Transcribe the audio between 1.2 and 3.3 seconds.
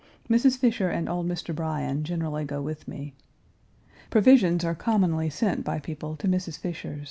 Mr. Bryan generally go with me.